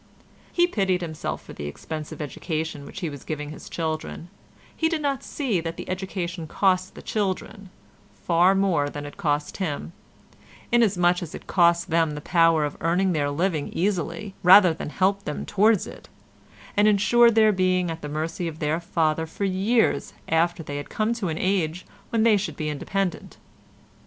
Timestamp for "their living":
13.11-13.69